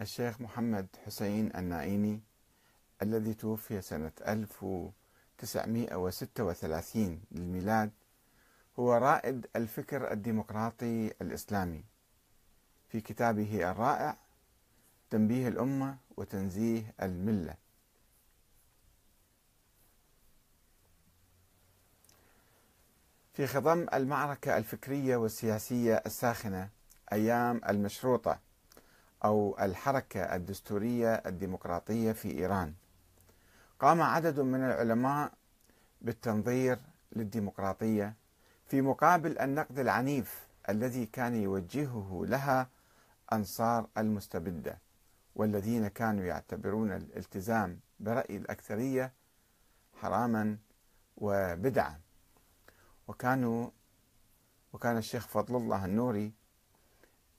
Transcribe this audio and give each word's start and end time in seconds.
الشيخ 0.00 0.40
محمد 0.40 0.86
حسين 1.06 1.56
النائيني 1.56 2.20
الذي 3.02 3.34
توفي 3.34 3.80
سنة 3.80 4.12
1936 4.28 7.20
للميلاد 7.32 7.90
هو 8.78 8.94
رائد 8.94 9.46
الفكر 9.56 10.12
الديمقراطي 10.12 11.12
الإسلامي. 11.22 11.84
في 12.88 13.00
كتابه 13.00 13.70
الرائع 13.70 14.16
تنبيه 15.10 15.48
الأمة 15.48 15.96
وتنزيه 16.16 16.94
الملة. 17.02 17.54
في 23.34 23.46
خضم 23.46 23.86
المعركة 23.94 24.56
الفكرية 24.58 25.16
والسياسية 25.16 26.02
الساخنة 26.06 26.68
أيام 27.12 27.60
المشروطة 27.68 28.38
أو 29.24 29.56
الحركة 29.60 30.20
الدستورية 30.20 31.14
الديمقراطية 31.14 32.12
في 32.12 32.30
إيران. 32.30 32.74
قام 33.80 34.02
عدد 34.02 34.40
من 34.40 34.64
العلماء 34.64 35.32
بالتنظير 36.00 36.78
للديمقراطية 37.12 38.14
في 38.66 38.80
مقابل 38.82 39.38
النقد 39.38 39.78
العنيف 39.78 40.46
الذي 40.68 41.06
كان 41.06 41.34
يوجهه 41.34 42.24
لها 42.28 42.68
أنصار 43.32 43.86
المستبدة 43.98 44.78
والذين 45.34 45.88
كانوا 45.88 46.24
يعتبرون 46.24 46.92
الالتزام 46.92 47.80
برأي 48.00 48.36
الأكثرية 48.36 49.12
حراما 50.00 50.56
وبدعة 51.16 52.00
وكانوا 53.08 53.70
وكان 54.72 54.96
الشيخ 54.96 55.26
فضل 55.26 55.56
الله 55.56 55.84
النوري 55.84 56.32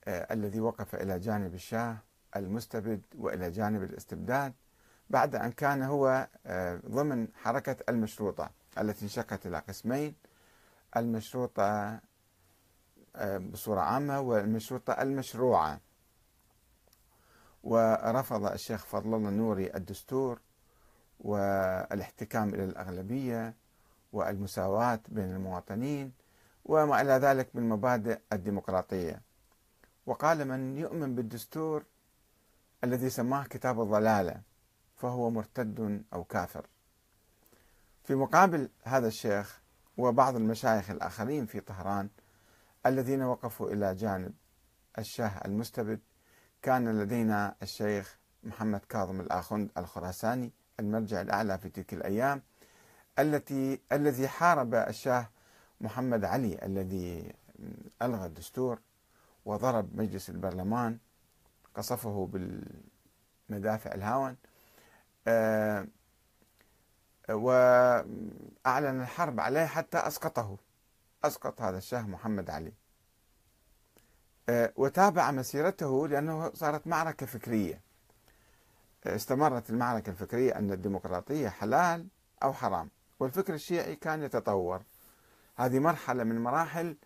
الذي 0.07 0.59
وقف 0.59 0.95
إلى 0.95 1.19
جانب 1.19 1.53
الشاه 1.53 1.97
المستبد 2.35 3.01
وإلى 3.17 3.51
جانب 3.51 3.83
الاستبداد 3.83 4.53
بعد 5.09 5.35
أن 5.35 5.51
كان 5.51 5.83
هو 5.83 6.27
آه، 6.45 6.81
ضمن 6.87 7.27
حركة 7.35 7.75
المشروطة 7.89 8.49
التي 8.77 9.03
انشقت 9.03 9.45
إلى 9.45 9.59
قسمين 9.59 10.15
المشروطة 10.97 11.99
آه، 13.15 13.37
بصورة 13.37 13.79
عامة 13.81 14.19
والمشروطة 14.19 14.93
المشروعة. 14.93 15.79
ورفض 17.63 18.45
الشيخ 18.45 18.85
فضل 18.85 19.15
الله 19.15 19.29
النوري 19.29 19.75
الدستور 19.75 20.39
والاحتكام 21.19 22.49
إلى 22.49 22.63
الأغلبية 22.63 23.53
والمساواة 24.13 24.99
بين 25.07 25.35
المواطنين 25.35 26.11
وما 26.65 27.01
إلى 27.01 27.11
ذلك 27.11 27.55
من 27.55 27.69
مبادئ 27.69 28.19
الديمقراطية. 28.33 29.21
وقال 30.07 30.47
من 30.47 30.77
يؤمن 30.77 31.15
بالدستور 31.15 31.83
الذي 32.83 33.09
سماه 33.09 33.43
كتاب 33.43 33.81
الضلالة 33.81 34.41
فهو 34.95 35.29
مرتد 35.29 36.03
أو 36.13 36.23
كافر. 36.23 36.67
في 38.03 38.15
مقابل 38.15 38.69
هذا 38.83 39.07
الشيخ 39.07 39.61
وبعض 39.97 40.35
المشايخ 40.35 40.89
الآخرين 40.89 41.45
في 41.45 41.59
طهران 41.59 42.09
الذين 42.85 43.21
وقفوا 43.23 43.71
إلى 43.71 43.95
جانب 43.95 44.33
الشاه 44.97 45.41
المستبد 45.45 45.99
كان 46.61 46.99
لدينا 47.01 47.55
الشيخ 47.61 48.17
محمد 48.43 48.79
كاظم 48.89 49.19
الآخند 49.21 49.69
الخراساني 49.77 50.51
المرجع 50.79 51.21
الأعلى 51.21 51.57
في 51.57 51.69
تلك 51.69 51.93
الأيام 51.93 52.41
التي 53.19 53.81
الذي 53.91 54.27
حارب 54.27 54.75
الشاه 54.75 55.29
محمد 55.81 56.25
علي 56.25 56.65
الذي 56.65 57.33
ألغى 58.01 58.25
الدستور. 58.25 58.79
وضرب 59.47 59.95
مجلس 59.95 60.29
البرلمان 60.29 60.97
قصفه 61.75 62.29
بالمدافع 63.49 63.93
الهاون. 63.93 64.37
آه، 65.27 65.87
وأعلن 67.29 69.01
الحرب 69.01 69.39
عليه 69.39 69.65
حتى 69.65 69.97
أسقطه. 69.97 70.57
أسقط 71.23 71.61
هذا 71.61 71.77
الشاه 71.77 72.01
محمد 72.01 72.49
علي. 72.49 72.73
آه، 74.49 74.73
وتابع 74.75 75.31
مسيرته 75.31 76.07
لأنه 76.07 76.51
صارت 76.53 76.87
معركة 76.87 77.25
فكرية. 77.25 77.81
استمرت 79.05 79.69
المعركة 79.69 80.09
الفكرية 80.09 80.57
أن 80.57 80.71
الديمقراطية 80.71 81.49
حلال 81.49 82.07
أو 82.43 82.53
حرام 82.53 82.89
والفكر 83.19 83.53
الشيعي 83.53 83.95
كان 83.95 84.23
يتطور. 84.23 84.83
هذه 85.55 85.79
مرحلة 85.79 86.23
من 86.23 86.39
مراحل 86.39 86.97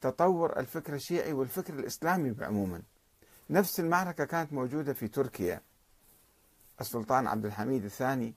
تطور 0.00 0.58
الفكر 0.58 0.94
الشيعي 0.94 1.32
والفكر 1.32 1.74
الإسلامي 1.74 2.34
عموما 2.40 2.82
نفس 3.50 3.80
المعركة 3.80 4.24
كانت 4.24 4.52
موجودة 4.52 4.92
في 4.92 5.08
تركيا. 5.08 5.60
السلطان 6.80 7.26
عبد 7.26 7.46
الحميد 7.46 7.84
الثاني 7.84 8.34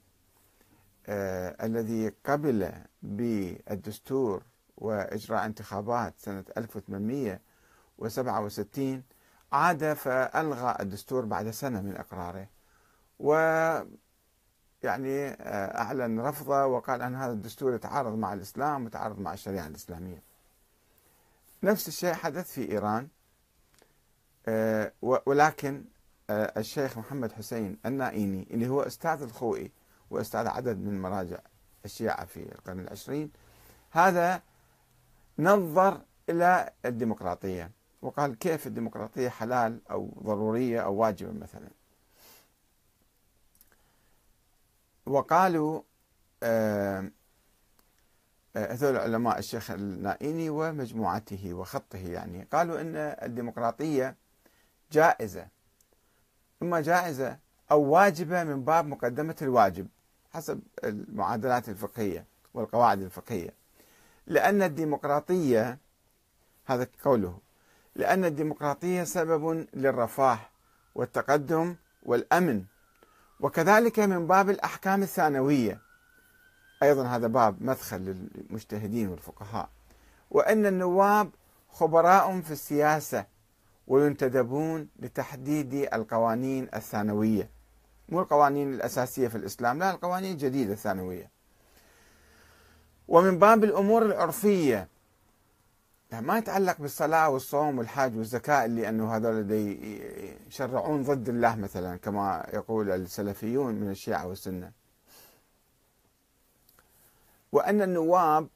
آه 1.07 1.65
الذي 1.65 2.13
قبل 2.25 2.71
بالدستور 3.01 4.43
وإجراء 4.77 5.45
انتخابات 5.45 6.13
سنة 6.17 6.43
1867 6.57 9.03
عاد 9.51 9.93
فألغى 9.93 10.75
الدستور 10.79 11.25
بعد 11.25 11.49
سنة 11.49 11.81
من 11.81 11.97
إقراره. 11.97 12.47
و 13.19 13.33
يعني 14.83 15.27
آه، 15.27 15.77
أعلن 15.81 16.19
رفضه 16.19 16.65
وقال 16.65 17.01
أن 17.01 17.15
هذا 17.15 17.33
الدستور 17.33 17.75
يتعارض 17.75 18.15
مع 18.15 18.33
الإسلام 18.33 18.83
ويتعارض 18.83 19.19
مع 19.19 19.33
الشريعة 19.33 19.67
الإسلامية. 19.67 20.23
نفس 21.63 21.87
الشيء 21.87 22.13
حدث 22.13 22.51
في 22.51 22.71
إيران. 22.71 23.07
آه، 24.47 24.93
ولكن 25.01 25.85
آه، 26.29 26.59
الشيخ 26.59 26.97
محمد 26.97 27.31
حسين 27.31 27.77
النائيني 27.85 28.47
اللي 28.51 28.67
هو 28.67 28.81
أستاذ 28.81 29.21
الخوئي 29.21 29.71
وأستاذ 30.09 30.47
عدد 30.47 30.77
من 30.77 31.01
مراجع 31.01 31.39
الشيعة 31.85 32.25
في 32.25 32.51
القرن 32.51 32.79
العشرين 32.79 33.31
هذا 33.91 34.41
نظر 35.39 36.01
إلى 36.29 36.73
الديمقراطية 36.85 37.71
وقال 38.01 38.37
كيف 38.37 38.67
الديمقراطية 38.67 39.29
حلال 39.29 39.81
أو 39.91 40.13
ضرورية 40.23 40.79
أو 40.79 40.95
واجبة 40.95 41.31
مثلا. 41.31 41.69
وقالوا 45.05 45.81
آه، 46.43 47.11
هذول 48.55 48.95
العلماء 48.95 49.39
الشيخ 49.39 49.71
النائيني 49.71 50.49
ومجموعته 50.49 51.53
وخطه 51.53 51.99
يعني. 51.99 52.47
قالوا 52.53 52.81
إن 52.81 52.95
الديمقراطية 52.95 54.15
جائزة 54.91 55.47
إما 56.63 56.81
جائزة 56.81 57.37
أو 57.71 57.81
واجبة 57.81 58.43
من 58.43 58.63
باب 58.63 58.87
مقدمة 58.87 59.35
الواجب 59.41 59.87
حسب 60.33 60.61
المعادلات 60.83 61.69
الفقهية 61.69 62.25
والقواعد 62.53 63.01
الفقهية. 63.01 63.53
لأن 64.27 64.61
الديمقراطية 64.61 65.77
هذا 66.65 66.87
قوله 67.03 67.39
لأن 67.95 68.25
الديمقراطية 68.25 69.03
سبب 69.03 69.67
للرفاه 69.73 70.39
والتقدم 70.95 71.75
والأمن 72.03 72.63
وكذلك 73.39 73.99
من 73.99 74.27
باب 74.27 74.49
الأحكام 74.49 75.03
الثانوية. 75.03 75.90
أيضا 76.83 77.03
هذا 77.03 77.27
باب 77.27 77.63
مدخل 77.63 78.01
للمجتهدين 78.01 79.07
والفقهاء 79.07 79.69
وأن 80.31 80.65
النواب 80.65 81.29
خبراء 81.69 82.41
في 82.41 82.51
السياسة 82.51 83.25
وينتدبون 83.87 84.87
لتحديد 84.99 85.73
القوانين 85.73 86.67
الثانوية. 86.75 87.49
مو 88.09 88.19
القوانين 88.19 88.73
الأساسية 88.73 89.27
في 89.27 89.35
الإسلام 89.35 89.79
لا 89.79 89.91
القوانين 89.91 90.31
الجديدة 90.31 90.73
الثانوية. 90.73 91.29
ومن 93.07 93.39
باب 93.39 93.63
الأمور 93.63 94.05
العرفية 94.05 94.87
ما 96.11 96.37
يتعلق 96.37 96.77
بالصلاة 96.79 97.29
والصوم 97.29 97.77
والحج 97.77 98.17
والزكاة 98.17 98.65
اللي 98.65 98.89
أنه 98.89 99.15
هذول 99.15 99.51
يشرعون 100.47 101.03
ضد 101.03 101.29
الله 101.29 101.55
مثلا 101.55 101.97
كما 101.97 102.47
يقول 102.53 102.91
السلفيون 102.91 103.75
من 103.75 103.89
الشيعة 103.89 104.27
والسنة. 104.27 104.71
وأن 107.51 107.81
النواب 107.81 108.47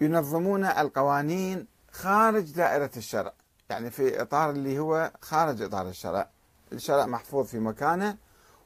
ينظمون 0.00 0.64
القوانين 0.64 1.66
خارج 1.92 2.52
دائرة 2.52 2.90
الشرع 2.96 3.32
يعني 3.70 3.90
في 3.90 4.22
إطار 4.22 4.50
اللي 4.50 4.78
هو 4.78 5.12
خارج 5.20 5.62
إطار 5.62 5.88
الشرع. 5.88 6.30
الشرع 6.72 7.06
محفوظ 7.06 7.46
في 7.46 7.58
مكانه 7.58 8.16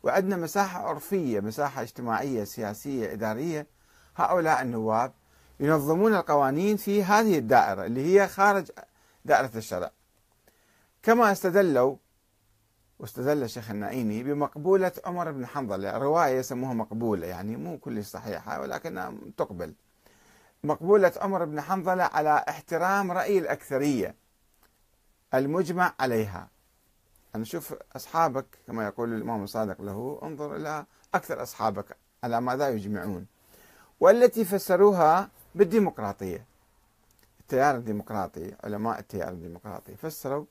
وعندنا 0.02 0.36
مساحة 0.36 0.88
عرفية 0.88 1.40
مساحة 1.40 1.82
اجتماعية 1.82 2.44
سياسية 2.44 3.12
إدارية. 3.12 3.66
هؤلاء 4.16 4.62
النواب 4.62 5.12
ينظمون 5.60 6.14
القوانين 6.14 6.76
في 6.76 7.04
هذه 7.04 7.38
الدائرة 7.38 7.84
اللي 7.84 8.20
هي 8.20 8.28
خارج 8.28 8.70
دائرة 9.24 9.50
الشرع. 9.56 9.90
كما 11.02 11.32
استدلوا 11.32 11.96
واستدل 12.98 13.42
الشيخ 13.42 13.70
النائيني 13.70 14.22
بمقبولة 14.22 14.92
عمر 15.04 15.30
بن 15.30 15.46
حنظلة. 15.46 15.98
رواية 15.98 16.38
يسموها 16.38 16.74
مقبولة 16.74 17.26
يعني 17.26 17.56
مو 17.56 17.78
كل 17.78 18.04
صحيحة 18.04 18.60
ولكنها 18.60 19.14
تقبل. 19.36 19.74
مقبولة 20.64 21.12
عمر 21.16 21.44
بن 21.44 21.60
حنظلة 21.60 22.04
على 22.04 22.44
احترام 22.48 23.12
رأي 23.12 23.38
الأكثرية 23.38 24.14
المجمع 25.34 25.94
عليها. 26.00 26.48
أنا 27.34 27.44
شوف 27.44 27.74
أصحابك 27.96 28.46
كما 28.66 28.86
يقول 28.86 29.14
الإمام 29.14 29.42
الصادق 29.42 29.82
له 29.82 30.20
انظر 30.22 30.56
إلى 30.56 30.84
أكثر 31.14 31.42
أصحابك 31.42 31.96
على 32.24 32.40
ماذا 32.40 32.68
يجمعون 32.68 33.26
والتي 34.00 34.44
فسروها 34.44 35.28
بالديمقراطية. 35.54 36.44
التيار 37.40 37.76
الديمقراطي 37.76 38.54
علماء 38.64 38.98
التيار 38.98 39.28
الديمقراطي 39.28 39.96
فسروا 39.96 40.44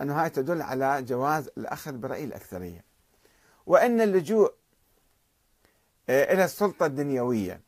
أن 0.00 0.10
هاي 0.10 0.30
تدل 0.30 0.62
على 0.62 1.02
جواز 1.02 1.48
الأخذ 1.58 1.92
برأي 1.92 2.24
الأكثرية. 2.24 2.84
وأن 3.66 4.00
اللجوء 4.00 4.52
آه، 6.08 6.32
إلى 6.34 6.44
السلطة 6.44 6.86
الدنيوية 6.86 7.60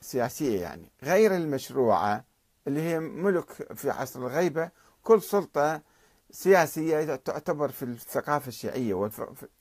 السياسية 0.00 0.60
يعني 0.60 0.90
غير 1.02 1.36
المشروعة 1.36 2.24
اللي 2.66 2.80
هي 2.80 3.00
ملك 3.00 3.50
في 3.74 3.90
عصر 3.90 4.20
الغيبة 4.20 4.70
كل 5.02 5.22
سلطة 5.22 5.82
سياسية 6.30 7.16
تعتبر 7.16 7.68
في 7.68 7.82
الثقافة 7.82 8.48
الشيعية 8.48 8.94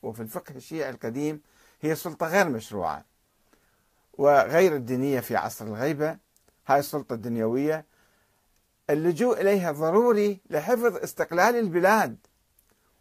وفي 0.03 0.19
الفقه 0.21 0.55
الشيعي 0.55 0.89
القديم 0.89 1.41
هي 1.81 1.95
سلطة 1.95 2.27
غير 2.27 2.49
مشروعة 2.49 3.05
وغير 4.13 4.75
الدينية 4.75 5.19
في 5.19 5.35
عصر 5.35 5.65
الغيبة 5.65 6.17
هاي 6.67 6.79
السلطة 6.79 7.13
الدنيوية 7.13 7.85
اللجوء 8.89 9.41
إليها 9.41 9.71
ضروري 9.71 10.41
لحفظ 10.49 10.95
استقلال 10.95 11.55
البلاد 11.55 12.17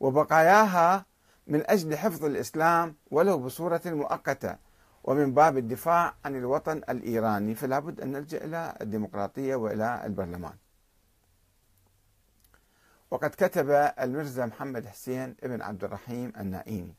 وبقاياها 0.00 1.06
من 1.46 1.70
أجل 1.70 1.96
حفظ 1.96 2.24
الإسلام 2.24 2.96
ولو 3.10 3.38
بصورة 3.38 3.80
مؤقتة. 3.86 4.56
ومن 5.04 5.34
باب 5.34 5.58
الدفاع 5.58 6.14
عن 6.24 6.36
الوطن 6.36 6.76
الإيراني 6.76 7.54
فلا 7.54 7.78
بد 7.78 8.00
أن 8.00 8.12
نلجأ 8.12 8.44
إلى 8.44 8.76
الديمقراطية 8.80 9.54
وإلى 9.54 10.02
البرلمان. 10.04 10.54
وقد 13.10 13.30
كتب 13.30 13.70
المرزا 14.00 14.46
محمد 14.46 14.86
حسين 14.86 15.36
ابن 15.42 15.62
عبد 15.62 15.84
الرحيم 15.84 16.32
النائيني 16.40 16.94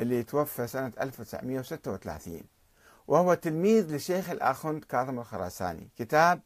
اللي 0.00 0.22
توفى 0.22 0.66
سنة 0.66 0.92
1936 1.00 2.42
وهو 3.06 3.34
تلميذ 3.34 3.92
للشيخ 3.92 4.30
الآخوند 4.30 4.84
كاظم 4.84 5.18
الخراساني. 5.18 5.88
كتاب 5.96 6.40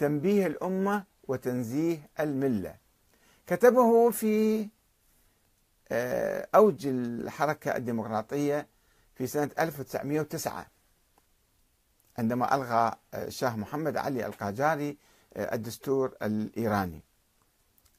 تنبيه 0.00 0.46
الأمة 0.46 1.04
وتنزيه 1.28 2.08
الملة. 2.20 2.76
كتبه 3.46 4.10
في 4.10 4.68
آه، 5.92 6.48
أوج 6.54 6.86
الحركة 6.86 7.76
الديمقراطية 7.76 8.66
في 9.14 9.26
سنة 9.26 9.50
1909 9.58 10.66
عندما 12.18 12.54
ألغى 12.54 12.92
الشاه 13.14 13.56
محمد 13.56 13.96
علي 13.96 14.26
القاجاري 14.26 14.96
آه، 15.34 15.54
الدستور 15.54 16.16
الإيراني 16.22 17.02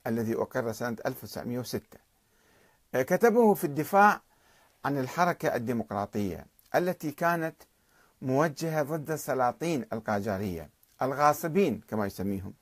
الذي 0.07 0.35
أقر 0.35 0.71
سنة 0.71 0.97
1906 1.05 1.97
آه، 2.95 3.01
كتبه 3.01 3.53
في 3.53 3.63
الدفاع 3.63 4.21
عن 4.85 4.97
الحركة 4.97 5.55
الديمقراطية 5.55 6.45
التي 6.75 7.11
كانت 7.11 7.55
موجهة 8.21 8.83
ضد 8.83 9.11
السلاطين 9.11 9.85
القاجارية. 9.93 10.80
الغاصبين 11.01 11.81
كما 11.87 12.05
يسميهم. 12.05 12.53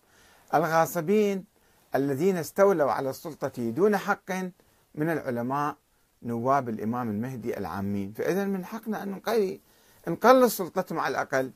الغاصبين 0.53 1.45
الذين 1.95 2.38
استولوا 2.38 2.91
على 2.91 3.09
السلطة 3.09 3.69
دون 3.69 3.97
حق 3.97 4.31
من 4.95 5.09
العلماء 5.09 5.77
نواب 6.24 6.69
الإمام 6.69 7.09
المهدي 7.09 7.57
العامين. 7.57 8.13
فإذا 8.13 8.45
من 8.45 8.65
حقنا 8.65 9.03
أن 9.03 9.21
نقلص 10.07 10.57
سلطتهم 10.57 11.00
على 11.00 11.12
الأقل. 11.12 11.51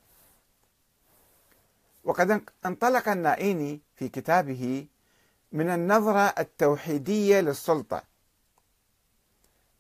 وقد 2.04 2.42
انطلق 2.66 3.10
النائيني 3.10 3.82
في 3.96 4.10
كتابه 4.10 4.88
من 5.52 5.70
النظرة 5.70 6.34
التوحيدية 6.40 7.40
للسلطة. 7.40 8.04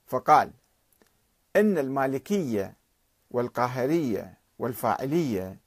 فقال 0.07 0.51
إن 1.56 1.77
المالكية 1.77 2.73
والقاهرية 3.31 4.38
والفاعلية 4.59 5.57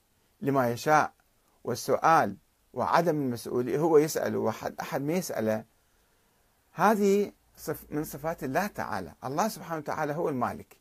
لما 0.40 0.70
يشاء 0.70 1.12
والسؤال 1.66 2.36
وعدم 2.72 3.16
المسؤولية 3.16 3.78
هو 3.78 3.98
يسأل 3.98 4.36
واحد 4.36 4.74
أحد 4.80 5.02
ما 5.02 5.12
يسأله. 5.12 5.64
هذه 6.72 7.32
من 7.90 8.04
صفات 8.04 8.44
الله 8.44 8.66
تعالى. 8.66 9.12
الله 9.24 9.48
سبحانه 9.48 9.78
وتعالى 9.78 10.12
هو 10.12 10.28
المالك 10.28 10.76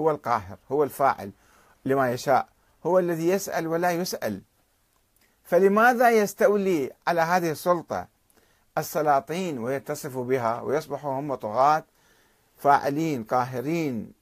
هو 0.00 0.10
القاهر 0.10 0.58
هو 0.72 0.84
الفاعل 0.84 1.30
لما 1.84 2.12
يشاء 2.12 2.48
هو 2.86 2.98
الذي 2.98 3.28
يسأل 3.28 3.66
ولا 3.66 3.90
يسأل. 3.90 4.42
فلماذا 5.44 6.10
يستولي 6.10 6.92
على 7.06 7.20
هذه 7.20 7.50
السلطة 7.50 8.08
السلاطين 8.78 9.58
ويتصف 9.58 10.18
بها؟ 10.18 10.60
ويصبحوا 10.60 11.20
هم 11.20 11.34
طغاة 11.34 11.84
فاعلين 12.56 13.24
قاهرين 13.24 14.12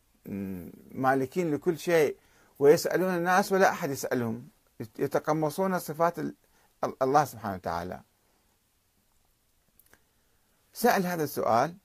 مالكين 0.90 1.54
لكل 1.54 1.78
شيء 1.78 2.16
ويسألون 2.58 3.14
الناس 3.14 3.52
ولا 3.52 3.70
أحد 3.70 3.90
يسألهم. 3.90 4.53
يتقمصون 4.80 5.78
صفات 5.78 6.14
الله 7.02 7.24
سبحانه 7.24 7.54
وتعالى. 7.54 8.00
سأل 10.72 11.06
هذا 11.06 11.24
السؤال 11.24 11.76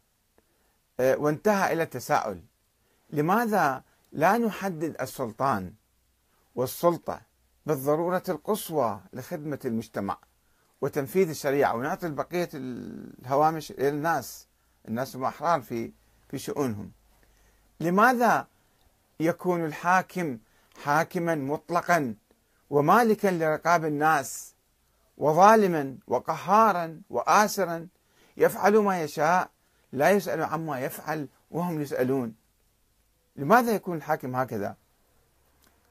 آه، 0.99 1.15
وانتهى 1.15 1.73
إلى 1.73 1.83
التساؤل. 1.83 2.43
لماذا 3.09 3.83
لا 4.11 4.37
نحدد 4.37 5.01
السلطان 5.01 5.73
والسلطة 6.55 7.21
بالضرورة 7.65 8.23
القصوى 8.29 9.01
لخدمة 9.13 9.59
المجتمع 9.65 10.17
وتنفيذ 10.81 11.29
الشريعة 11.29 11.75
ونعطي 11.75 12.09
بقية 12.09 12.49
الهوامش 12.53 13.71
للناس 13.71 14.47
الناس 14.87 15.15
هم 15.15 15.23
أحرار 15.23 15.61
في 15.61 15.91
في 16.29 16.37
شؤونهم. 16.37 16.91
لماذا 17.79 18.47
يكون 19.19 19.65
الحاكم 19.65 20.39
حاكما 20.83 21.35
مطلقا 21.35 22.15
ومالكا 22.69 23.27
لرقاب 23.27 23.85
الناس 23.85 24.53
وظالما 25.17 25.97
وقهارا 26.07 27.01
وآسرا 27.09 27.87
يفعل 28.37 28.77
ما 28.77 29.01
يشاء 29.01 29.49
لا 29.91 30.11
يسأل 30.11 30.43
عما 30.43 30.79
يفعل 30.79 31.27
وهم 31.51 31.81
يسألون. 31.81 32.35
لماذا 33.35 33.71
يكون 33.75 33.97
الحاكم 33.97 34.35
هكذا؟ 34.35 34.75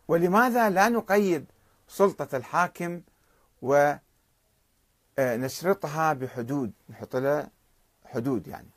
ولماذا 0.08 0.70
لا 0.70 0.88
نقيد 0.88 1.46
سلطة 1.88 2.36
الحاكم 2.36 3.00
ونشرطها 5.19 6.12
بحدود 6.12 6.72
نحط 6.90 7.16
لها 7.16 7.50
حدود 8.04 8.49
يعني؟ 8.49 8.68